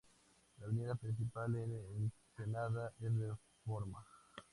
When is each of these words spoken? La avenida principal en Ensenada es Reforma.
La 0.57 0.65
avenida 0.65 0.95
principal 0.95 1.55
en 1.57 2.09
Ensenada 2.33 2.91
es 3.01 3.11
Reforma. 3.15 4.03